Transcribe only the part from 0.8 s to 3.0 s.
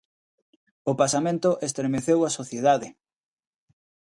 O pasamento estremeceu a sociedade.